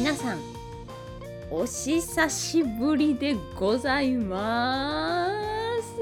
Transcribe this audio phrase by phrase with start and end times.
[0.00, 0.38] 皆さん
[1.50, 5.28] お久しぶりでございま
[5.82, 6.00] す。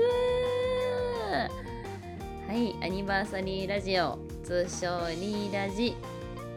[2.47, 4.87] はいアニバーサリーラジオ通称
[5.21, 5.97] リーラジ。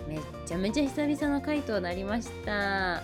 [0.07, 2.51] めっちゃめちゃ久々の回となりました。
[2.51, 3.01] は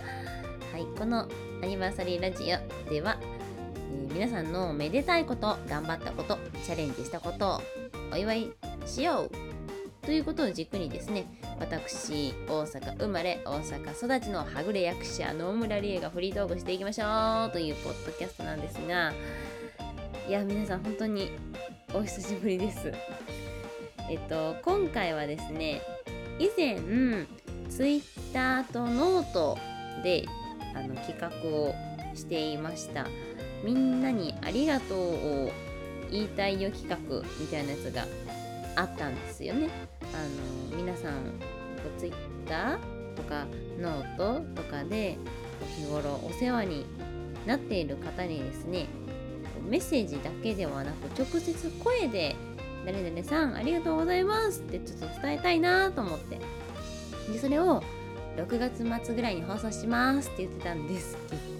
[0.75, 1.27] いこの
[1.63, 7.61] アニバーサリーラジオでは、えー、皆さんのめでたいこと頑張ったことチャレンジしたことを
[8.13, 8.51] お祝い
[8.85, 9.46] しよう。
[10.07, 11.25] ということを軸にですね
[11.59, 19.11] 私大阪生まれ大阪育ちのはぐれ役者野村理恵がフリートークしていきましょうというポッドキャストなんですが
[20.25, 21.33] いや皆さん本当に
[21.93, 22.93] お久しぶりです。
[24.09, 25.81] えっと今回はですね
[26.39, 26.77] 以前
[27.69, 29.57] ツイッターとノート
[30.05, 30.23] で
[30.73, 31.75] あの企画を
[32.15, 33.07] していました。
[33.61, 35.51] みんなにありがとうを
[36.09, 36.95] 言いたいよ企画
[37.41, 38.05] みたいなやつが
[38.77, 39.69] あったんですよね。
[40.13, 41.33] あの皆さん
[41.97, 42.13] ツイッ
[42.47, 43.45] ターとか
[43.79, 45.17] ノートとかで
[45.75, 46.85] 日頃お世話に
[47.45, 48.87] なっている方にですね
[49.67, 52.35] メッセージだけではなく直接声で
[52.85, 56.39] 「誰々さんありがとうございます」ってちょっと伝えたいなと思って。
[57.31, 57.83] でそれを
[58.37, 61.17] 6月末ぐらいに放送しますって言ってたんです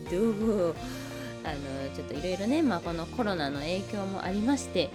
[0.10, 0.76] けど
[1.44, 4.90] あのちょっといろいろね、まあ、このコロナの影響もありまして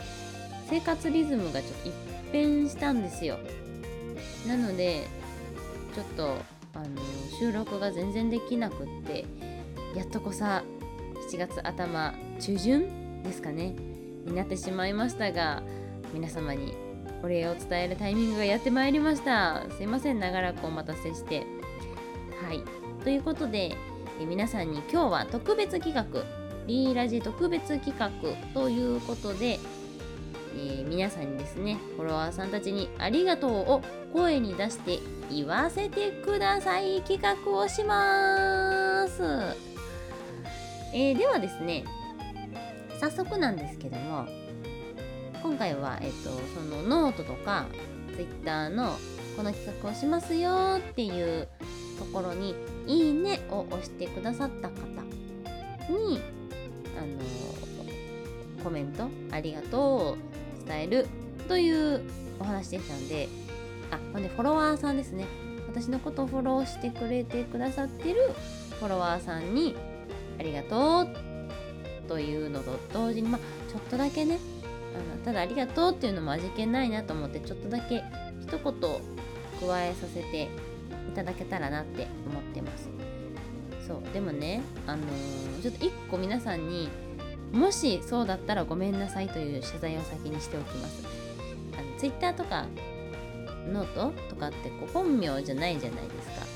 [0.70, 1.92] 生活リズムがちょっと一
[2.32, 3.38] 変したんですよ。
[4.46, 5.06] なので
[5.94, 6.36] ちょっと
[6.74, 6.86] あの
[7.38, 9.24] 収録が全然できなくって
[9.94, 10.64] やっとこさ
[11.30, 13.74] 7月頭中旬ですかね
[14.24, 15.62] になってしまいましたが
[16.12, 16.74] 皆様に
[17.22, 19.64] お礼を伝えるタイミングがやってまいりました。
[19.76, 21.46] すいません長らくお待たせして。
[22.42, 22.62] はい。
[23.04, 23.76] ということで
[24.20, 26.04] え皆さんに今日は特別企画
[26.66, 28.10] リーラジ特別企画
[28.54, 29.58] ということで
[30.54, 33.82] えー、皆さんにですね、フォロワーさんたちにありがとうを
[34.12, 34.98] 声に出して
[35.30, 39.22] 言わせてください企画をします。
[40.92, 41.84] えー、ではですね、
[43.00, 44.26] 早速なんですけども、
[45.42, 47.66] 今回は、えっ、と、そのノートとか
[48.14, 48.96] Twitter の
[49.36, 51.48] この企画をしますよっていう
[51.98, 52.54] ところに、
[52.86, 54.76] いいねを押してくださった方
[55.88, 56.20] に、
[56.96, 57.22] あの
[58.62, 60.31] コメントありがとう
[60.72, 61.06] 伝える
[61.48, 62.00] という
[62.40, 63.28] お話でしたので
[63.90, 65.26] あほんでフォロワーさんですね。
[65.68, 68.32] 私のことをフォローしてくれてくださってる
[68.78, 69.74] フォロワーさんに
[70.38, 74.38] ありがとうというのと同時にまあちょっとだけね
[74.94, 78.02] あのただありがとうっていうのも味気ないなと思ってちょっとだけ
[78.40, 80.48] 一言加えさせてい
[81.14, 82.90] ただけたらなって思ってます。
[83.86, 86.90] そうでもねあのー、ちょっと一個皆さんに
[87.52, 91.04] もしそうだったらごめんなさいという謝罪を先にしておきます。
[91.78, 92.66] あの Twitter とか
[93.70, 96.46] ノートとかってこう本名じゃないじゃないですか。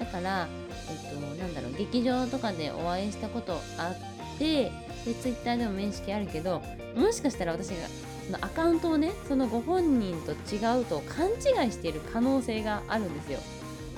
[0.00, 0.48] だから、
[0.90, 4.70] えっと、なんだろう、劇場とかでお会いしたことあって、
[5.06, 6.62] で、Twitter でも面識あるけど、
[6.96, 7.88] もしかしたら私が
[8.26, 13.38] そのアカウントをね、そのご本人と違うと勘違いしている可能性があるんですよ。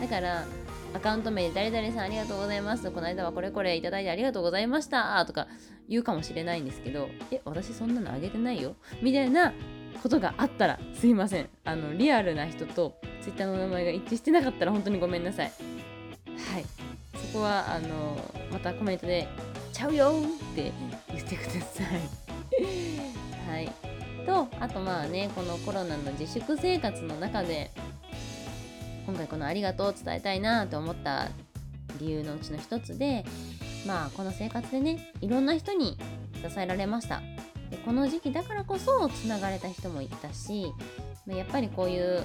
[0.00, 0.44] だから、
[0.94, 2.90] アカウント名で誰々さんありがとうございます。
[2.90, 5.24] この間はこれこれいただいてありがとうございました。
[5.26, 5.46] とか
[5.88, 9.52] 言うかもしれないんですけど、え、私そんなのあげてないよみたいな
[10.02, 11.48] ことがあったらすいません。
[11.64, 15.46] あの、リアルな人と Twitter の名前が一致してなかったら本当にごめんなさい。
[15.46, 16.64] はい。
[17.14, 18.16] そこは、あの、
[18.50, 19.28] またコメントで、
[19.72, 20.12] ちゃうよ
[20.52, 20.72] って
[21.12, 23.50] 言ってください。
[23.50, 23.70] はい。
[24.28, 27.70] と、あとまあね、このコロナの自粛生活の中で、
[29.08, 31.30] 今回このありがとうを伝えたいなと思った
[31.98, 33.24] 理由のうちの一つで
[33.86, 35.96] まあこの生活でねいろんな人に
[36.34, 37.22] 支えられました
[37.70, 40.74] でこの時期だからこそつながれた人もいたし
[41.26, 42.22] やっぱりこういう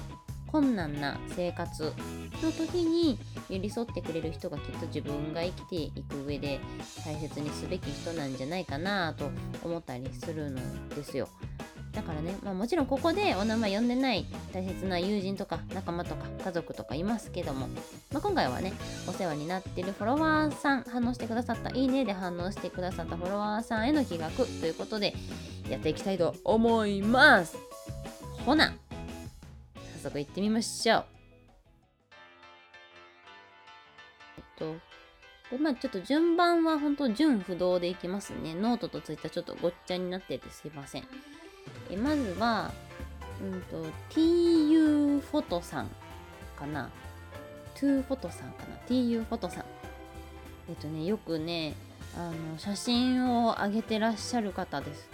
[0.48, 1.94] 困難な生活
[2.42, 3.18] の時に
[3.48, 6.60] 寄り添ってくれる人がきっと自分が生きていく上で
[7.02, 9.30] 大切にすべき人なんじゃないかなと
[9.64, 10.60] 思ったりするの
[10.90, 11.30] ですよ。
[11.94, 17.68] だからね、まあ、もちろんここでお名前呼んでない大切な友人とか仲間とか家族とかいますけども、
[18.12, 18.72] まあ、今回はね
[19.08, 25.14] お世話になってるフォロワーさん反応してくださったいいねで反応してくださったフォロワーさんへの企画ということで
[25.70, 27.56] やっていきたいと思います。
[28.44, 28.74] ほな
[29.94, 31.04] 早速行ってみましょう。
[34.36, 34.74] えっと
[35.50, 38.54] でまあちょっと順番は本当順不動でいきますね。
[38.54, 41.04] ノートとツイッターちょっとごっちゃになっててすいません。
[41.94, 42.72] えまずは、
[43.40, 45.88] うんと、TU フォトさん
[46.56, 46.90] かな。
[47.76, 48.76] 2フォトさんかな。
[48.88, 49.64] TU フォトさん。
[50.68, 51.74] えっとね、よくね、
[52.16, 55.08] あの、写真を上げてらっしゃる方です。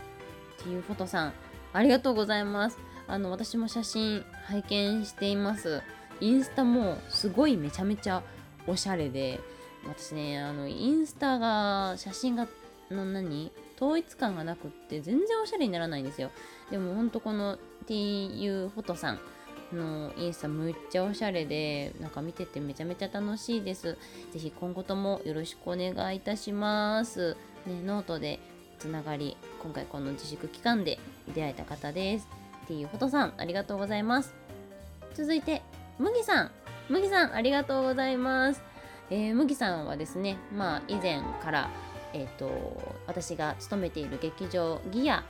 [0.64, 1.32] TU フォトさん、
[1.72, 2.78] ありがとうございます。
[3.06, 5.82] あの、私も写真拝見しています。
[6.20, 8.22] インスタもすごいめちゃめちゃ
[8.66, 9.40] おしゃれで
[9.84, 12.46] 私ねあのインスタが写真が
[12.90, 13.50] の何？
[13.80, 16.30] 統一感がなくって全然おしゃれにならないんですよ。
[16.70, 19.20] でもほんとこの TU フォトさん
[19.72, 23.96] のインスタむっちゃおしゃれでなんか見ててめちゃめちゃ楽しいです。
[24.32, 27.36] ぜひ今後ともよろしくお願いいたします。
[27.66, 28.38] ねノートで
[28.78, 30.98] つながり今回この自粛期間で
[31.34, 32.28] 出会えた方です。
[32.68, 34.34] TU フォトさんありがとうございます。
[35.14, 35.62] 続いて
[35.98, 36.50] 麦さん。
[36.88, 38.62] 麦さんありがとうございます。
[39.10, 41.70] えー、麦さんはですねまあ以前から
[42.12, 42.50] えーと、
[43.06, 45.24] 私が勤めている劇場ギア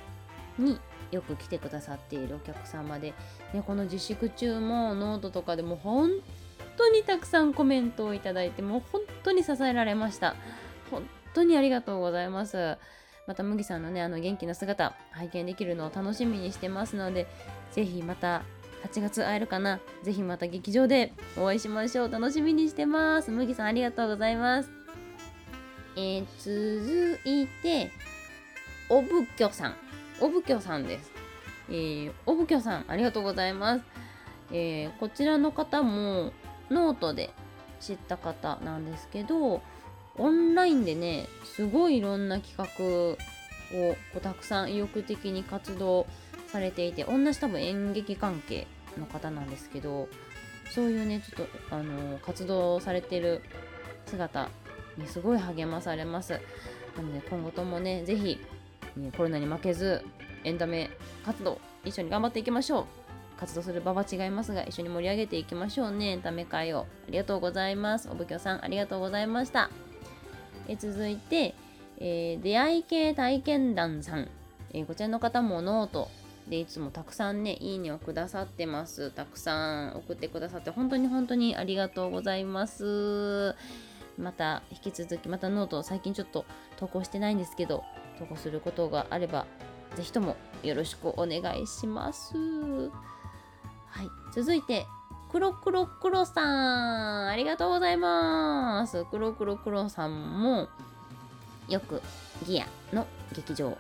[0.59, 0.79] に
[1.11, 3.15] よく来てくださっているお客様で、
[3.53, 6.11] ね、この自粛中もノートとかでも本
[6.77, 10.37] 当にたくさんコメントをいただいてもう本当に支えられました。
[10.91, 11.03] 本
[11.35, 12.79] 当にありがとうございます。
[13.27, 17.29] また麦さんのねあの元気な姿拝見できるのを楽しみにしてますので
[17.71, 18.43] ぜひまた
[18.83, 19.79] 8月会えるかな？
[20.03, 22.11] ぜひまた劇場でお会いしましょう。
[22.11, 23.31] 楽しみにしてます。
[23.31, 24.80] 麦さんありがとうございます。
[25.97, 27.91] えー、続いて、
[28.89, 29.75] おぶきょさん。
[30.21, 31.11] おぶきょさんです。
[31.69, 33.85] えー、おぶきょさん、ありがとうございます。
[34.53, 36.33] えー、こちらの方も、
[36.71, 37.31] ノートで
[37.81, 39.63] 知った方なんですけど、
[40.17, 43.17] オンラインでね、すごいいろんな企画を
[43.73, 46.07] こうたくさん意欲的に活動
[46.47, 48.67] されていて、同じ多分演劇関係
[48.99, 50.09] の方なんですけど、
[50.71, 53.43] そういうね、ちょっと、あの、活動されてる
[54.07, 54.49] 姿
[55.01, 56.41] にすごい励まされます。
[56.97, 58.39] なので今後ともね、ぜひ、
[59.17, 60.05] コロナに負けず、
[60.45, 60.91] エンタメ
[61.25, 62.87] 活動、一緒に頑張っていきましょう。
[63.39, 66.81] 活動する場は違いますが、一緒に盛り上げていきましょうね、エンタメ界を。
[66.81, 68.09] ありがとうございます。
[68.11, 69.71] おぶきょさん、ありがとうございました。
[70.69, 71.55] え続いて、
[71.99, 74.29] えー、出会い系体験談さん。
[74.73, 76.09] えー、こちらの方もノート
[76.49, 79.11] でいつもたくさんね、いいねをくださってます。
[79.11, 83.55] たくさん送ってくださって、本当に本当にありがとうございます。
[84.21, 86.45] また引き続きまたノート最近ちょっと
[86.77, 87.85] 投稿してないんですけど
[88.19, 89.47] 投稿することがあれば
[89.97, 92.37] ぜひともよろしくお願いします。
[92.37, 94.09] はい。
[94.33, 94.87] 続いて
[95.31, 99.05] クロクロクロさんありがとうございます。
[99.07, 100.69] クロクロクロさんも
[101.69, 102.03] よく
[102.47, 103.77] ギアの劇場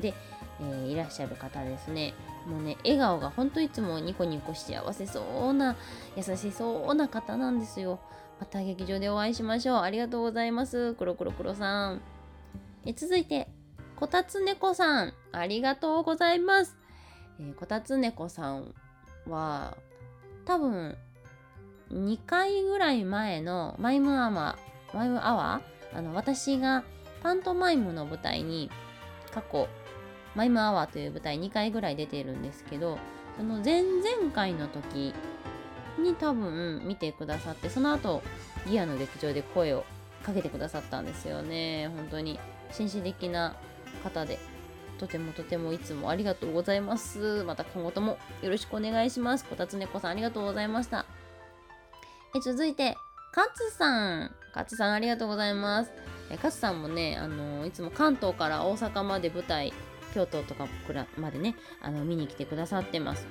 [0.00, 0.14] で、
[0.60, 2.14] えー、いらっしゃる方ですね。
[2.46, 5.76] もうね笑顔がほんといつもニコニコ幸せそうな
[6.16, 8.00] 優しそうな方なんですよ。
[8.40, 9.76] また劇場でお会いしましょう。
[9.78, 10.94] ありがとうございます。
[10.94, 12.00] コロコロコロさん。
[12.86, 13.48] え続いて、
[13.96, 15.14] こたつねこさん。
[15.32, 16.76] ありがとうございます。
[17.40, 18.74] えー、こたつねこさん
[19.26, 19.76] は、
[20.44, 20.96] 多分、
[21.90, 25.98] 2回ぐらい前のマイムアワー、マイムアワー？
[25.98, 26.84] あの、私が
[27.22, 28.70] パントマイムの舞台に
[29.32, 29.68] 過去、
[30.36, 32.98] マイムアワーという舞台2回ぐらい出てるんですけど、
[33.36, 35.14] その前々回の時
[35.98, 38.22] に多分見てくださってその後
[38.66, 39.84] ギアの劇場で声を
[40.22, 41.88] かけてくださったんですよね。
[41.96, 42.38] 本当に。
[42.70, 43.56] 紳士的な
[44.02, 44.38] 方で。
[44.98, 47.44] とてもとてもいつもありがとうございます。
[47.44, 49.44] また今後ともよろしくお願いします。
[49.44, 51.06] こたつねこさんありがとうございました。
[52.36, 52.96] え続いて
[53.34, 54.34] 勝さん。
[54.54, 55.92] 勝さんありがとうございます。
[56.30, 59.72] え勝さんもねあのいつも関東から大阪まで舞台
[60.14, 60.66] 京都とか
[61.16, 63.26] までねあの見に来てくださってます。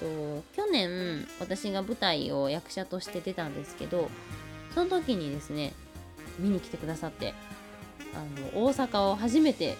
[0.00, 4.10] と去年私が舞台を役者として出たんですけど
[4.74, 5.72] その時にですね
[6.38, 7.34] 見に来てくださって
[8.14, 9.76] あの大阪を初めて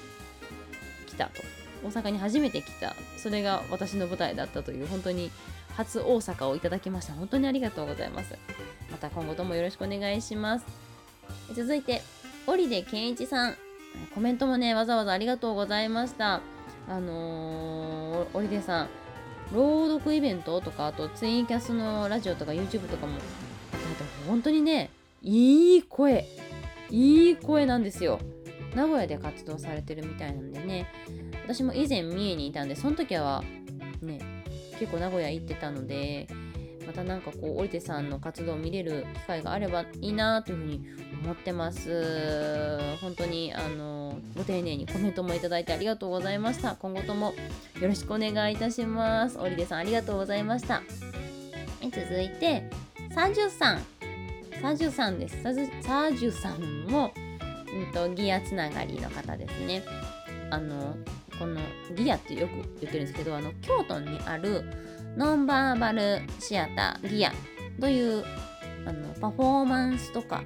[1.07, 1.43] 来たと。
[1.85, 2.95] 大阪に初めて来た。
[3.17, 5.31] それが私の舞台だったという本当に
[5.77, 7.13] 初大阪をいただきました。
[7.13, 8.35] 本当にありがとうございます。
[8.91, 10.67] また今後ともよろしくお願いします。
[11.55, 12.03] 続いて
[12.47, 13.57] 織出健一さん。
[14.15, 16.41] コメントもねわざわざありがとうございました。
[16.89, 18.89] あのー、織出さん。
[19.53, 24.91] 朗読イベントとか、あとツインキャスのラジオとか YouTube とかも、あと本当にね、
[25.23, 26.27] いい声、
[26.91, 28.21] いい声なんですよ。
[28.75, 30.87] 名古屋で活動されてるみたいなんでね、
[31.45, 33.43] 私も以前三重にいたんで、その時は
[34.03, 34.21] ね、
[34.79, 36.29] 結構名古屋行ってたので、
[36.89, 40.89] またなんかこう、織手さんの活動を見れる機会があればいいなというふうに
[41.23, 42.79] 思ってます。
[43.03, 46.77] 本当に、あの、ご丁寧にコメントもいただいてありがとうございました。
[46.77, 47.35] 今後とも
[47.79, 49.39] よろしくお願いいたします。
[49.39, 50.81] 織出さんありがとうございました。
[51.83, 52.71] 続いて、
[53.15, 53.81] サージュさん。
[54.63, 55.43] サージュさんです。
[55.43, 59.83] サージュさんも、うんと、ギアつながりの方ですね。
[60.49, 60.97] あの、
[61.39, 61.61] この
[61.95, 64.65] ギアってよく言ってるんですけど、あの、京都にある
[65.19, 67.33] ノンバーバルシアターギア
[67.81, 68.25] という
[68.87, 70.45] あのパフォーマンスとか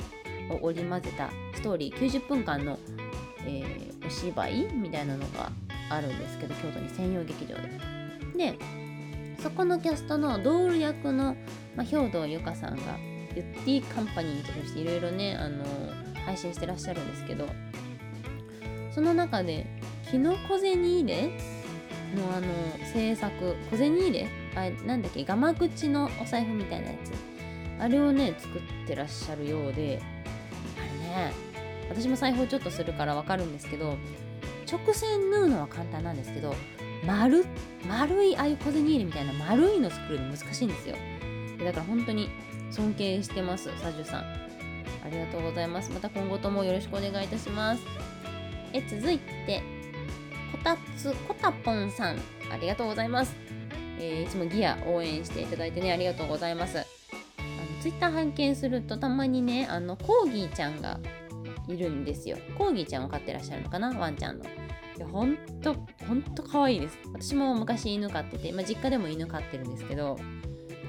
[0.49, 2.79] を織り交ぜたストーリー90分間の、
[3.41, 5.53] えー、お芝居みたいなのが
[5.91, 7.71] あるんですけど京都に専用劇場で。
[8.35, 8.59] で
[9.43, 11.37] そこのキャストのドール役の、
[11.77, 12.99] まあ、兵藤由香さんが
[13.37, 15.65] ユッティカンパニーとしていろいろねあの
[16.25, 17.47] 配信してらっしゃるんですけど
[18.95, 19.67] その中で
[20.11, 21.23] キノコゼニ入れ
[22.15, 22.47] のあの
[22.91, 27.13] 制作小銭入れあなんだっけガマ口のお財布みたいなやつ。
[27.81, 30.01] あれをね作ってらっしゃるようで。
[30.79, 31.33] あれね
[31.91, 33.97] 私も裁縫ちょっとするからわかるんですけど
[34.71, 36.55] 直線縫うのは簡単なんですけど
[37.05, 37.45] 丸
[37.87, 40.97] 丸いああいう小銭入れみたいな丸いの作るの難しいんですよ。
[41.65, 42.31] だから本当に
[42.71, 44.25] 尊敬してますサジュさん。
[45.05, 45.91] ありがとうございます。
[45.93, 47.83] また今後ともよろしくお願いいたします。
[48.73, 49.63] え続いて
[50.53, 52.17] こたつこたぽんさん。
[52.51, 53.35] ありがとうございます、
[53.99, 56.79] えー、いつもギア応援していただいてねありがとうございます。
[56.79, 56.87] あの
[57.81, 60.99] ツイッター拝見するとたまにねあのコーギーちゃんが
[61.69, 62.37] いるんですよ。
[62.57, 64.45] コーギーちゃんを飼ってらっしゃるのかなワンちゃんの。
[64.45, 64.49] い
[64.99, 65.75] やほんと
[66.07, 66.99] ほんと可愛いです。
[67.13, 70.19] 私も昔犬飼ってて、まあ、実家でも犬飼ってるんですけど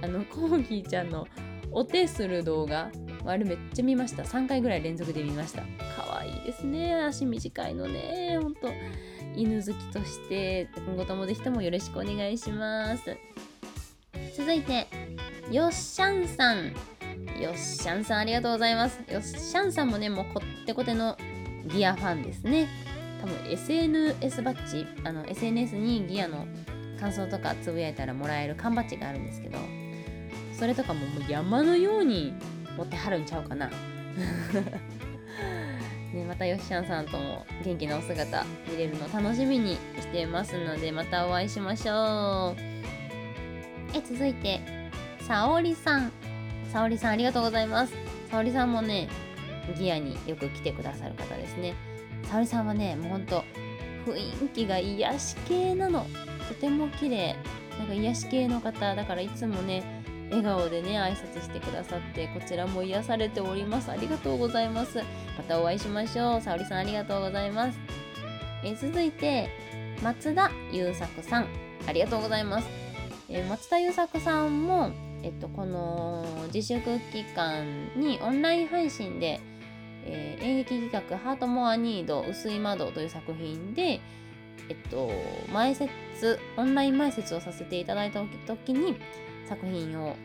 [0.02, 1.28] あのコーギーちゃんの
[1.72, 2.92] お手する動画
[3.26, 4.24] あれめっちゃ見ました。
[4.24, 5.64] 3回ぐらい連続で見ました。
[5.96, 8.68] 可愛いですね足短いのねほんと。
[9.36, 13.18] 犬好きとして今後ともぜひともよろしくお願いします。
[14.36, 14.88] 続いて
[15.52, 16.74] よっしゃんさん。
[17.40, 19.00] よっしゃんさんありがとうございます。
[19.12, 21.18] よっしゃんさんもねもうこってこての
[21.68, 22.68] ギアファンですね。
[23.22, 26.46] 多分 SNS バッジあの SNS にギアの
[27.00, 29.58] 感想とかつぶやいたらもらえる缶バッジがあるんですけど
[30.58, 32.34] それとかももう山のように
[32.78, 33.70] 持ってはるんちゃうかな。
[36.14, 42.62] ね、またよっしゃんさんとも元気なお姿見れるの楽しみにしてますのでまたお会いしましょう。
[43.96, 44.62] え続いて
[45.22, 46.12] さおりさん。
[46.72, 47.94] さおりさんありがとうございます。
[48.30, 49.10] さおりさんもね
[49.78, 51.74] ギアによく来てくださる方ですね。
[52.24, 53.44] さおりさんはねもうほんと
[54.06, 56.06] 雰囲気が癒し系なの。
[56.48, 57.36] とても綺麗。
[57.80, 60.03] なんか癒し系の方だからいつもね
[60.36, 63.92] 笑顔でね挨拶してくださってこちらも癒されております。
[63.92, 64.98] ありがとうございます。
[65.38, 66.42] またお会いしましょう。
[66.42, 67.80] 沙織さんありがとうございます。
[68.64, 69.50] え続いて
[70.02, 71.48] 松田優作さん。
[71.88, 72.68] ありがとうございます、
[73.28, 79.42] え松田優作さんもえっとこの自粛期間にオンライン配信で
[80.06, 84.02] えー、演劇企画「ハートモアニード薄い窓」という作品で、
[84.70, 85.10] えっと、
[85.52, 88.98] 前説オンライン前説をさせていただいた時に
[89.48, 90.16] 作品を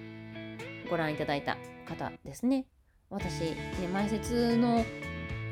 [0.90, 1.56] ご覧いただいた
[1.86, 2.66] 方ですね。
[3.10, 3.56] 私、ね、
[3.92, 4.84] 前説の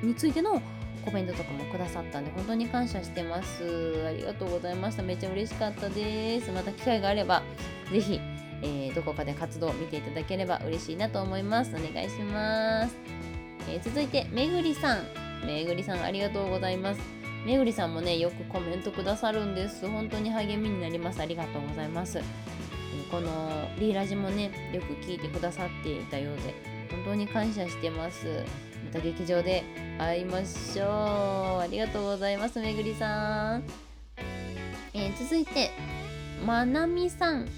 [0.03, 0.61] についての
[1.05, 4.05] コメントとかもくださったんで本当に感謝してます。
[4.07, 5.03] ありがとうございました。
[5.03, 6.51] めっちゃ嬉しかったです。
[6.51, 7.43] また機会があれば
[7.91, 8.21] ぜひ、
[8.63, 11.71] えー、どこかで活動を見ていただければ嬉しいなと思います。
[11.71, 12.97] お願いします。
[13.69, 15.07] えー、続いて、めぐりさん。
[15.45, 17.01] めぐりさんありがとうございます。
[17.45, 19.87] めぐりさんもね、よくコメントくださるんです。
[19.89, 21.21] 本当に励みになります。
[21.21, 22.21] ありがとうございます。
[23.11, 26.55] このリーラジもねよく聞いてくださっていたようで
[26.91, 28.45] 本当に感謝してます。
[28.85, 29.65] また劇場で
[29.99, 30.87] 会いましょう。
[31.61, 33.65] ありがとうございますめぐりさん、
[34.95, 35.71] えー、続いて
[36.45, 37.49] まなみさん。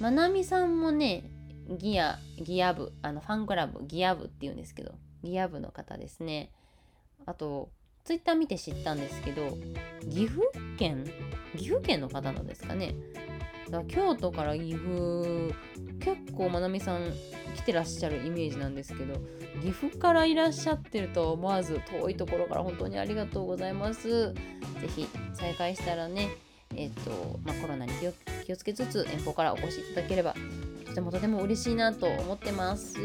[0.00, 1.24] まなみさんもね
[1.68, 4.92] ギアギア部あのファンクラブギア部っていうんですけど
[5.22, 6.50] ギア部の方ですね。
[7.26, 7.70] あと
[8.04, 9.56] ツイッター見て知ったんですけど
[10.02, 10.42] 岐阜
[10.76, 11.06] 県？
[11.56, 12.94] 岐阜県の方なんですかね。
[13.70, 15.54] だ京都から岐阜
[16.00, 17.12] 結構まなみさん
[17.54, 19.14] 来てらっしゃるイメージなんですけど
[19.62, 24.34] 岐阜からいらっしゃってると思わず遠いところから本当にありがとうございます。
[24.80, 26.28] 是非再開したらね
[26.76, 27.92] えっ、と、まあ、コロナに
[28.44, 30.34] 気をつけつつ遠方からお越しいただければ
[30.86, 32.98] とてもとても嬉しいなと思ってます。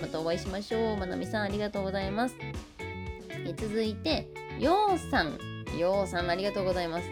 [0.00, 0.96] またお会いしましょう。
[0.96, 2.36] まなみさんありがとうございます。
[3.44, 5.38] え続いてようさん。
[5.78, 7.08] ようさんありがとうございます。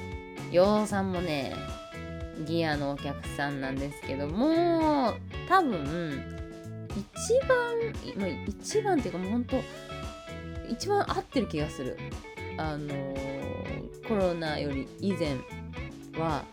[0.51, 1.55] ようさんもね
[2.41, 5.15] ギアのお客さんなんですけども
[5.49, 6.23] 多分
[6.89, 7.59] 一番、
[8.17, 9.57] まあ、一番っていうかもうほんと
[10.69, 11.97] 一番合ってる気がする。
[12.57, 12.95] あの、
[14.07, 15.37] コロナより以前
[16.19, 16.45] は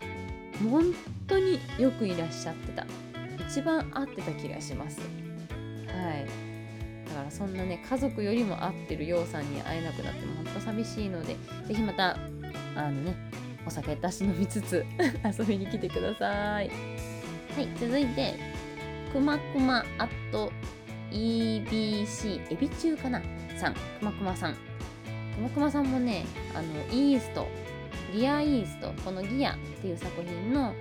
[0.69, 0.93] 本
[1.27, 2.85] 当によくいらっしゃってた。
[3.47, 4.99] 一番合ってた気がします。
[4.99, 6.25] はい。
[7.07, 11.35] だからそんなね家族よりも合ってるようさんに会えなくなっても本当寂しいので
[11.67, 12.17] 是非また
[12.75, 13.15] あのね
[13.67, 14.85] お酒たし飲みつつ
[15.37, 16.69] 遊びに来てください。
[16.69, 18.35] はい、続いて、
[19.11, 20.51] くまくまアット
[21.11, 23.21] EBC エビ中かな？
[23.57, 24.53] さん、くまくまさん。
[24.53, 24.57] く
[25.41, 27.47] まくまさんもね、あの、イースト、
[28.13, 30.73] ギアイースト、このギアっていう作品の、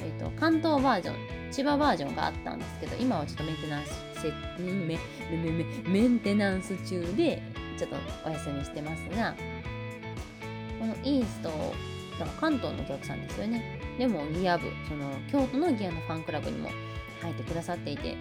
[0.00, 4.04] えーと、関東バージョン、千葉バージョンがあったんですけど、今はちょっとメンテナンス、
[4.58, 4.98] メメ
[5.50, 7.42] メメンテナンス中で、
[7.78, 9.34] ちょっとお休みしてますが、
[10.80, 11.50] このイースト
[12.18, 13.80] だから関東のお客さんですよね。
[13.98, 16.70] でもギア部その京都のギアのファンクラブにも
[17.22, 18.16] 入ってくださっていて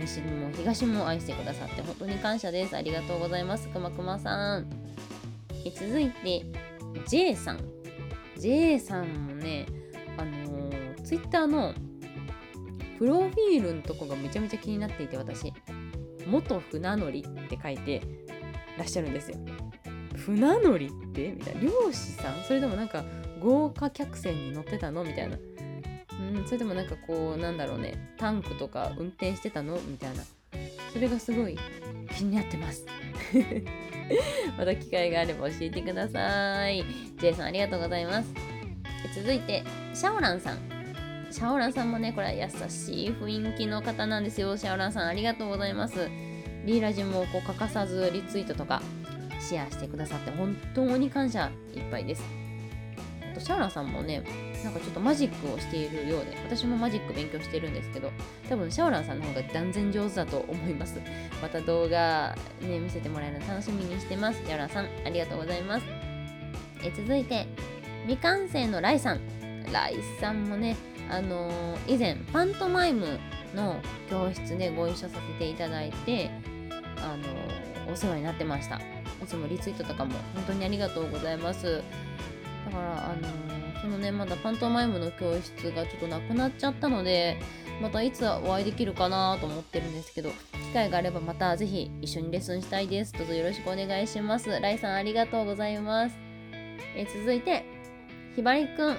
[0.00, 2.76] 西も東も愛してくださって本当に感謝です。
[2.76, 3.68] ありがとうございます。
[3.68, 4.70] くまくまさん。
[5.64, 6.44] え続いて
[7.06, 7.60] J さん。
[8.38, 9.66] J さんもね
[10.16, 11.74] あのー、Twitter の
[12.98, 15.52] プロフィールのとこがめちゃめちゃ気になっていて私。
[16.26, 18.02] 元船乗りって書いて
[18.76, 19.38] らっしゃるんですよ。
[20.14, 21.32] 船乗りって？
[21.32, 21.60] みたいな。
[21.62, 22.42] 漁師さん？
[22.44, 23.02] それともなんか
[23.40, 25.04] 豪華客船に乗ってたの？
[25.04, 25.36] みたいな。
[25.36, 28.14] うんそれともなんかこうなんだろうね。
[28.18, 29.78] タンクとか運転してたの？
[29.86, 30.22] みたいな。
[30.92, 31.58] それがすごい
[32.16, 32.84] 気になってます。
[34.56, 36.84] また機会があれば教えてください。
[37.18, 38.28] J さんありがとうございます。
[39.14, 39.62] 続いて
[39.94, 40.58] シャオランさん。
[41.30, 44.56] シャオランさんもねこれは優しい雰囲気の方なんですよ。
[44.56, 46.08] シャオランさんありがとうございます。
[46.64, 48.82] リーラジもこう欠かさずリツイートとか
[49.40, 52.22] シェアしてくださって本当に感謝いっぱいです。
[53.38, 54.22] とシャオラさんもね
[54.64, 58.10] なんかちょっとマジックをしているようで私もマジック勉強してるんですけど
[58.48, 61.00] 多分シャオランさんの方が断然上手だと思います。
[61.40, 64.38] また動画ね見せてもらえるの楽しみにしてます。
[64.44, 65.86] シャオランさんありがとうございます。
[66.82, 67.46] え続いて
[68.06, 69.20] 未完成のライさん。
[69.72, 70.76] ライさんもね
[71.10, 73.18] あのー、以前パントマイム
[73.54, 76.30] の教室でご一緒させていただいて
[77.02, 78.80] あのー、お世話になってました。
[79.22, 81.82] いつもリツイートとかも本当にありがとうございます。
[82.68, 87.38] だからあのー、そのねまだパントマイムの教室がちょっとなくなっちゃったので
[87.80, 93.14] またいつお会いできるかなと思ってるんですけど機会があればまたぜひ一緒にレッスンしたいです。
[93.14, 94.50] どうぞよろしくお願いします。
[94.50, 96.16] ライさんありがとうございます。
[96.94, 97.64] え続いて
[98.36, 98.96] ひばりくん。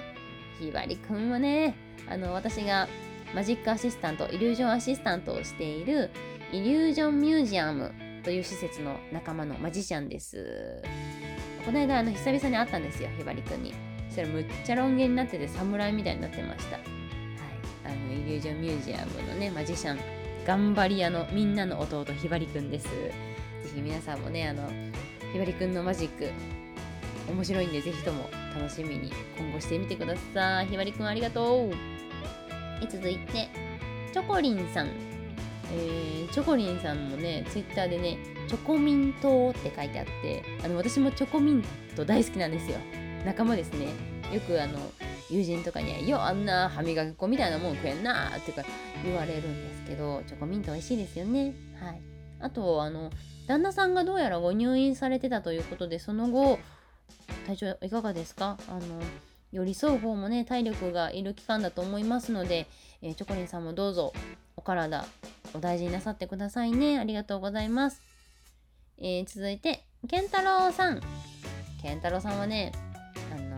[0.59, 1.75] ひばりくんはね
[2.09, 2.87] あの私が
[3.35, 6.09] マジックアシスタントイリュージョンアシスタントをしている
[6.51, 10.81] イリュージョンミュージアムという施設の仲間のマジシャンです。
[11.69, 13.75] この間あの久々に会ったんですよひばりくんに。
[14.07, 16.77] そしたらむっちゃロン毛になってて侍みたいになってました。
[16.77, 16.85] はい。
[17.85, 19.99] あのイリュージョンミュージアムのねマジシャン
[20.47, 22.87] 頑張り屋のみんなの弟ひばりくんです。
[22.87, 23.13] ぜ
[23.75, 24.67] ひ皆さんもねあの
[25.31, 26.31] ひばりくんのマジック
[27.31, 30.65] 面白いんでぜひとも楽しみに今後してみてください。
[30.65, 31.71] ひばりくんありがとう。
[32.81, 33.47] え続いて
[34.11, 34.87] チョコリンさん。
[35.71, 38.17] えー、チョコリンさんもね、ツイッターでね、
[38.49, 41.63] チョコミントって書いてあって、あの私もチョコミン
[41.95, 42.77] ト大好きなんですよ。
[43.23, 43.85] 仲間ですね。
[44.33, 44.79] よくあの、
[45.29, 48.63] 友人とかには、よ、あんな歯磨き粉みたいなもん食えんなってか
[49.03, 51.53] 言われるんですけど、チョコミント美味しいですよね。
[51.79, 52.01] はい。
[52.39, 53.11] あと、あの、
[53.47, 56.57] 旦那さんがどうやらご入院されてたということで、その後、
[57.45, 58.57] 体調いかがですか？
[58.67, 58.81] あの、
[59.51, 62.67] 寄り添う方もね、体力がいる期間だと思いますので、
[63.01, 64.13] えー、チョコリンさんもどうぞ
[64.55, 65.05] お体
[65.53, 66.99] お大事になさってくださいね。
[66.99, 68.08] ありがとうございます。
[69.01, 71.01] えー、続いて、ケンタロウさん。
[71.81, 72.71] ケンタロウさんはね、
[73.31, 73.57] あの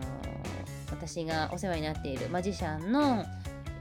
[0.90, 3.24] 私がお世話になっているマジシャンの、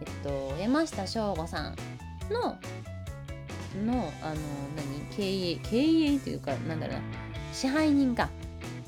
[0.01, 1.75] えっと、山下翔吾さん
[2.31, 2.57] の、
[3.85, 4.45] の、あのー、
[4.75, 5.15] 何？
[5.15, 5.77] 経営、経
[6.15, 7.01] 営というか、なんだろうな、
[7.53, 8.29] 支配人か。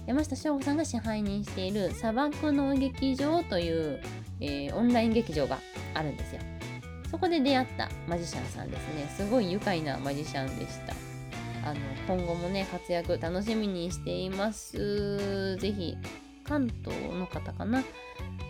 [0.07, 4.01] 山下翔吾さんが支配人している砂漠の劇場という、
[4.39, 5.59] えー、オンライン劇場が
[5.93, 6.41] あるんですよ。
[7.13, 11.12] そこで出会ったマジシャンさんですねすごい愉快なマジシャンでした
[11.65, 15.57] あの今後もね活躍楽しみにしています。
[15.57, 15.97] ぜひ
[16.43, 17.81] 関東の方かな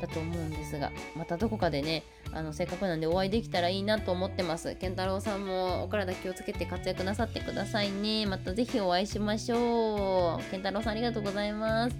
[0.01, 4.75] だと思うんですがまたどこかでねあのせっかくなんでお会いできたらいいなと思ってます。
[4.75, 8.25] 健太郎さんもお体気をつけて活躍なさってくださいね。
[8.25, 10.51] またぜひお会いしましょう。
[10.51, 11.95] 健太郎さんありがとうございます。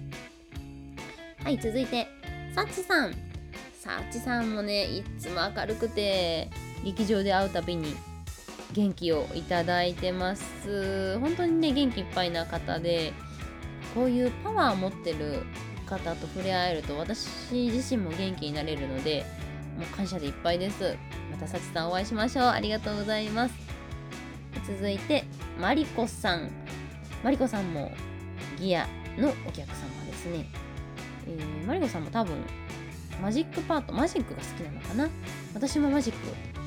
[1.44, 2.08] はい続いて
[2.54, 3.14] さちさん。
[3.84, 6.48] サチさんもねいつも明るくて
[6.84, 7.94] 劇場で会うたびに
[8.74, 11.18] 元気をいただいてます。
[11.20, 13.12] 本当にね元気いっぱいな方で
[13.94, 15.42] こういうパワーを持ってる
[15.86, 19.24] 方と触れ合えると私自身も元気になれるので
[19.78, 20.96] もう感謝でいっぱいです。
[21.30, 22.44] またサチさんお会いしましょう。
[22.46, 23.54] ありがとうございます。
[24.66, 25.24] 続いて
[25.60, 26.50] マリコさん。
[27.22, 27.92] マリコさんも
[28.58, 30.46] ギアのお客様ですね、
[31.26, 32.36] えー、マリコさんも多分
[33.22, 35.08] マジックパート、マジックが好きなのかな。
[35.54, 36.18] 私もマジック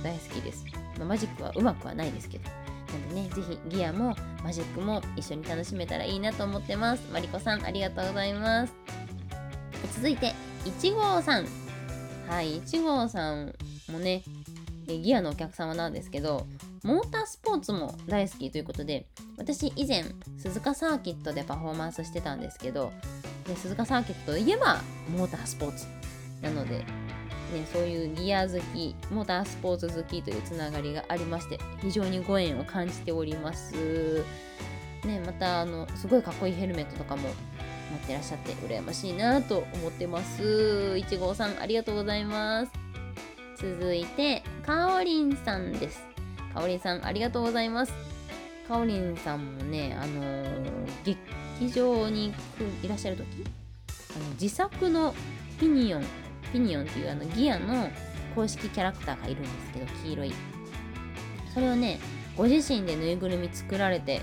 [0.04, 0.63] 大好きです。
[0.98, 2.50] まあ、マジックはうまくはないですけど。
[2.88, 7.04] なんでね、ぜひギアもマジックも一緒に楽しめたらいいなと思ってます。
[7.12, 8.74] マリコさん、ありがとうございます。
[9.96, 10.34] 続いて、
[10.66, 11.48] 1号さん。
[12.30, 13.54] はい、1号さん
[13.90, 14.24] もね、
[14.88, 16.46] ギアのお客様なんですけど、
[16.84, 19.08] モータースポーツも大好きということで、
[19.38, 20.06] 私以前、
[20.38, 22.92] 鈴鹿サーキットでパフォーマンスしてたんですけど、
[23.46, 25.86] で鈴鹿サーキットといえばモータースポーツ
[26.42, 26.86] なので、
[27.54, 34.24] ね、そういうギア好き、モータースポーツ好きというつながりがありまして、非常にご縁を感じております。
[35.06, 37.34] ね、また、あの、すごいかっこいいヘルメットとかも持っ
[38.06, 40.44] てらっしゃって、羨ましいなと思ってます。
[40.44, 42.72] 1号さん、ありがとうございます。
[43.58, 46.08] 続いて、かおりんさんです。
[46.58, 47.94] かおりんさんありがとうございます
[48.68, 51.16] かおりんさんもねあのー、
[51.60, 52.34] 劇場に
[52.84, 53.46] いらっしゃる時？
[54.16, 55.14] あの自作の
[55.60, 56.04] ピニオン
[56.52, 57.90] ピニオンっていうあのギアの
[58.36, 60.34] 公式キャラクターがいるんですけど黄色い。
[61.54, 62.00] それをね
[62.36, 64.22] ご自身でぬいぐるみ作られて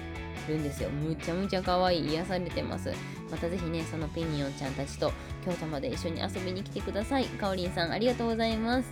[0.49, 0.91] るんですよ。
[0.91, 2.93] むちゃむちゃ可愛い癒されてます。
[3.31, 5.11] またぜひねそのピニオンちゃんたちと
[5.45, 7.25] 京都まで一緒に遊びに来てください。
[7.25, 8.91] かおりんさんありがとうございます。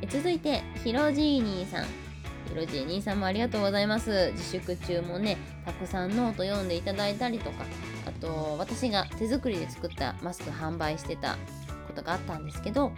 [0.00, 1.84] え続いてひろじーにーさん。
[1.84, 4.30] ひろじーにーさんもありがとうございます。
[4.32, 7.64] 自粛中もねたくさんノート読んでいただいたりとか。
[8.06, 11.36] あと私が手作りで作ったマスク販売してた
[11.96, 12.92] ことがあったんですけど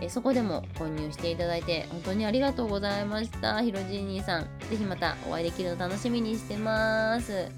[0.00, 3.62] えそこでも購入していただいて本当にありがとうございました。
[3.62, 7.50] ひろじーにーさんぜひまたお会いできるの楽しみにしてます。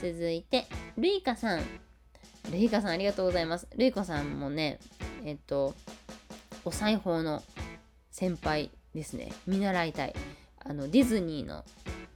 [0.00, 1.62] 続いてるいかさん。
[2.50, 3.68] るいかさんありがとうございます。
[3.76, 4.78] るいかさんもね
[5.24, 5.74] えっと
[6.64, 7.42] お裁縫の
[8.10, 9.30] 先輩ですね。
[9.46, 10.14] 見習いたい。
[10.64, 11.64] あのディズニーの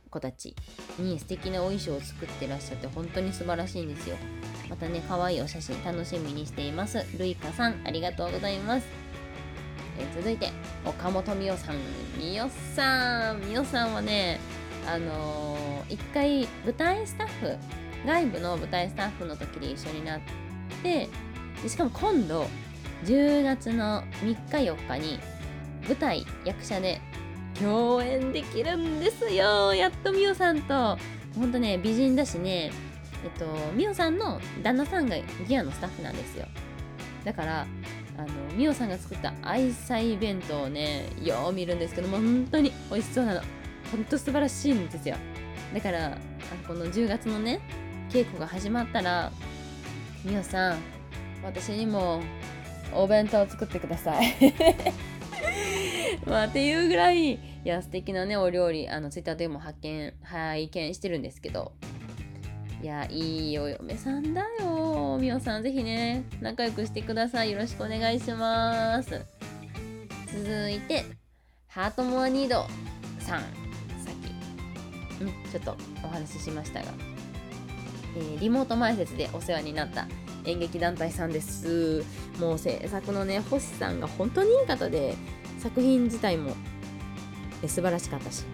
[0.09, 0.57] 子たち
[0.99, 4.17] に素敵なお衣装を作ってらっしゃって本当に素晴らしいんですよ。
[4.71, 7.05] またね可愛いいお写真楽しみにしています。
[7.19, 8.87] るいかさんありがとうございます。
[9.99, 10.51] え続いて
[10.87, 11.77] 岡本美代さん。
[12.17, 14.39] 美代さん美代さんはね
[14.87, 17.57] あのー、一回舞台スタッフ
[18.07, 20.21] 外部の舞台スタッフの時で一緒になっ
[20.83, 21.09] て
[21.63, 22.47] でしかも今度
[23.05, 25.19] 10月の3日4日に
[25.87, 27.01] 舞台役者で
[27.59, 29.75] 共演できるんですよ。
[29.75, 30.97] やっと美代さんと。
[31.37, 32.73] ほんとね美人だしね
[33.25, 36.47] えっと美代さんの旦那さんがギアのスタッフなんですよ。
[37.25, 37.67] だから
[38.17, 43.41] あのみおさんが作った愛妻弁当をねよう見るんですけども本当に美味しそうなの。
[43.91, 45.17] 本当素晴らしいんですよ。
[45.75, 46.19] だから
[46.67, 47.61] この10月のね
[48.11, 49.31] 稽古が始まったら
[50.25, 50.79] みおさん
[51.43, 52.23] 私にも
[52.93, 54.35] お弁当を作ってください。
[56.27, 61.73] まあっていうぐらいいや素敵なねお料理あのツイッターでも発見拝見してるんですけど。
[62.83, 65.19] いやいいお嫁さんだよ。
[65.21, 67.51] みおさんぜひね仲良くしてください。
[67.51, 69.23] よろしくお願いします。
[70.33, 71.05] 続いて
[71.69, 72.67] ハートモアニード
[73.19, 73.41] さん。
[73.41, 76.87] さっき、ね、ちょっとお話ししましたが、
[78.17, 80.09] えー、リモート前説でお世話になった
[80.47, 82.03] 演劇団体さんです。
[82.39, 85.17] もう制作のね星さんが本当にいい方で
[85.59, 86.57] 作品自体も
[87.67, 88.45] 素晴らしかったし。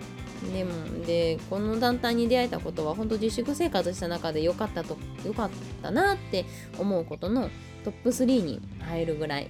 [0.53, 5.51] でもでこの団体に出会えたことは本当自粛生活した中で良かったと良かっ
[5.83, 6.45] たなって
[6.79, 7.51] 思うことの
[7.85, 9.49] トップ3に入るぐらい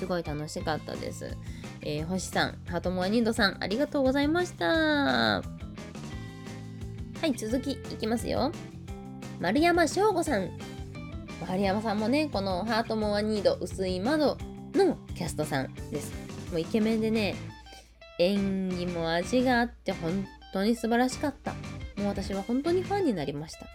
[0.00, 1.36] すごい楽しかったです。
[1.82, 4.66] えー、星さん、ハートモアニンドさん、ありがとうございました。
[4.66, 5.42] は
[7.22, 8.50] い、続きいきますよ。
[9.40, 10.50] 丸山翔吾さん。
[11.46, 14.38] 丸山さんもね、このハートモアニード薄い窓
[14.74, 16.12] のキャストさんです。
[16.50, 17.34] もうイケメンでね、
[18.20, 21.52] 演技も味があって本当に素晴らしかった。
[21.96, 23.66] もう私は本当にファンになりました。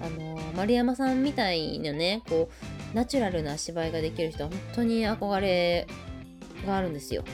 [0.00, 2.48] あの丸山さんみたいなね、こ
[2.92, 5.86] う、ナチュラルな芝居ができる人は本当に憧れ
[6.66, 7.24] があるんですよ。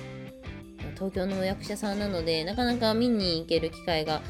[0.94, 4.20] 東京の役者さんなので、なかなか見に行ける機会が、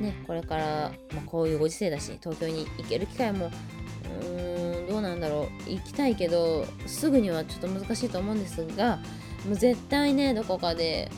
[0.00, 5.70] ね、これから、まあ、こういうご時世だし、東京に行ける機会も、うーん、どうなんだろう。
[5.70, 8.98] 行きたいけど、すぐにはちょっと難しいと思うんですが、
[9.46, 11.10] もう絶対ね、どこかで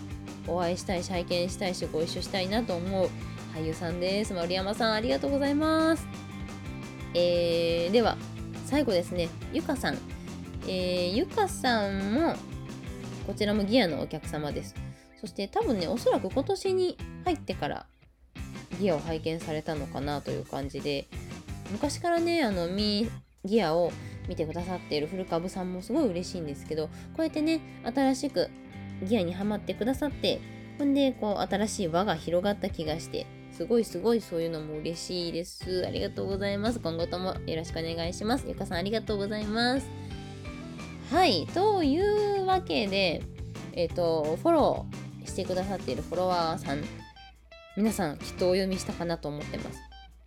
[0.47, 3.11] お会いしたいし拝見したいしご一緒したいなと思う
[3.55, 4.35] 俳優さんです。
[4.35, 6.07] 丸山さんありがとうございます。
[7.15, 8.17] えー、では
[8.67, 9.29] 最後ですね。
[9.53, 9.99] ゆかさん。
[10.69, 12.35] えー、ゆかさんも
[13.27, 14.75] こちらもギアのお客様です。
[15.21, 17.87] そして多分ねおそらく今年に入ってから
[18.79, 21.07] ギアを拝見されたのかなという感じで
[21.73, 23.09] 昔からねあのミ
[23.45, 23.93] ギアを
[24.29, 28.51] 見てくださっている古株さんもすごい嬉しいんですけどこうやってね新しく
[29.03, 30.41] ギアにはまってくださって
[30.79, 35.87] ほんでこう新しい輪が広がった気がしてすごいすごいそういうのも嬉しいです。
[35.87, 36.79] ありがとうございます。
[36.79, 38.45] 今後ともよろしくお願いします。
[38.47, 39.89] ゆかさんありがとうございます。
[41.11, 41.47] はい。
[41.55, 43.23] というわけで
[43.73, 46.85] えっ、ー、とフォローしてくださっているフォロワーさん
[47.79, 49.79] 皆さんきっとお読みしたかなと思ってます。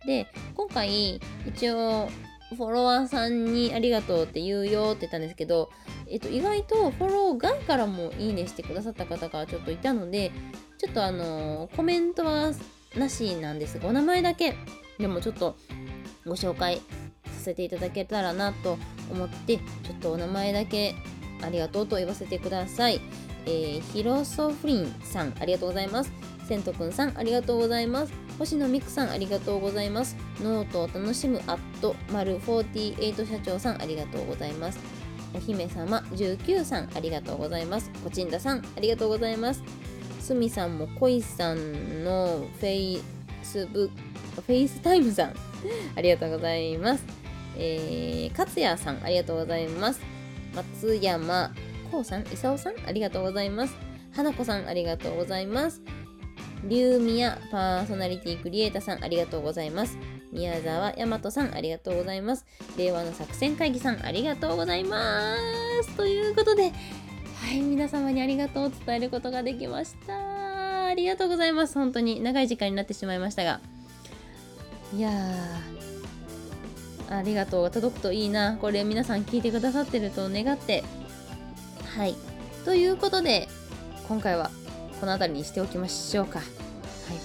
[0.04, 2.08] で今回一応
[2.56, 5.70] フォロワーさんにありがとうって言うよって言ったんですけど、
[6.08, 10.32] えっと、意外とフォロー外からもいいねしてくださった方がちょっといたので、
[10.78, 12.52] ちょっとあのー、コメントは
[12.96, 14.56] なしなんですが、お名前だけ
[14.98, 15.56] でもちょっと
[16.26, 16.82] ご紹介さ
[17.44, 18.78] せていただけたらなと
[19.10, 20.94] 思って、ちょっとお名前だけ
[21.42, 23.00] ありがとうと言わせてください。
[23.46, 26.12] えー、ヒロソフリンさん、ありがとうございます。
[26.46, 28.29] セントくんさん、ありがとうございます。
[28.40, 30.16] 星野美久さん、ありがとうございます。
[30.42, 34.80] ノートを楽しむアット丸48社長さん、ありがとうございます。
[35.34, 37.90] お姫様19さん、ありがとうございます。
[38.02, 39.62] コチンダさん、ありがとうございます。
[40.20, 43.02] すみさんもこいさんのフェイ
[43.42, 43.90] スブ
[44.36, 45.34] フェイスタイムさん
[45.94, 47.04] ありがとうございます。
[47.58, 50.00] えー、勝也さんありがとうございます。
[50.54, 51.52] 松山
[51.92, 53.74] こうさん、いさおさんありがとうございます。
[54.12, 55.82] 花子さんありがとうございます。
[56.64, 59.96] リュウミヤパーソナリティクリエイターさんありがとうございます。
[60.32, 62.46] 宮沢大和さんありがとうございます。
[62.76, 65.36] 令和の作戦会議さんありがとうございま
[65.82, 65.96] す。
[65.96, 66.72] ということで、
[67.40, 70.86] はい、皆様にありがとうを伝えることができました。
[70.86, 71.74] ありがとうございます。
[71.74, 73.60] 本当に長い時間になってしまいましたが。
[74.94, 78.56] いやー、ありがとうが届くといいな。
[78.60, 80.84] これ皆さん聞いてくださってると願って。
[81.96, 82.14] はい。
[82.64, 83.48] ということで、
[84.08, 84.50] 今回は
[85.00, 86.40] この辺りにしておきましょうか。
[86.40, 86.48] はい、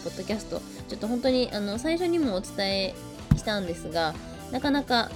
[0.03, 2.95] ポッドキャスト、ちょっと本当にあの最初にもお伝え
[3.35, 4.15] したんですが、
[4.51, 5.11] なかなか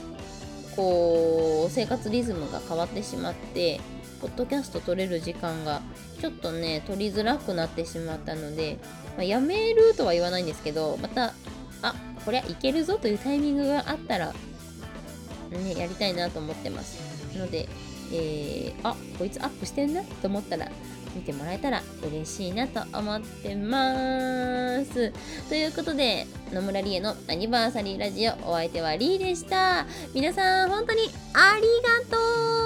[0.75, 3.79] こう生活リズムが変わってしまって、
[4.21, 5.81] ポッドキャスト撮れる時間が
[6.19, 8.77] ちょっとね、撮りづらくなってしまったので、
[9.15, 11.33] まあ、やめるとは言わないんですけど、また、
[11.81, 11.95] あ
[12.25, 14.33] こりゃいけるぞというタイミングがあったら、
[15.51, 16.99] ね、やりたいなと思ってます。
[17.37, 17.69] ので、
[18.11, 20.69] えー、あこいつアップしてんなと思ったら、
[21.19, 25.11] 見てもらえたら嬉しいなと思ってます。
[25.49, 29.85] ということで、野村理恵のアニバーサリーラジオ、お相手はリーでした。
[30.13, 31.61] 皆さん、本当にあり
[32.09, 32.58] がとう